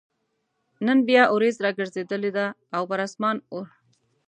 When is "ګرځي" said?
3.69-3.75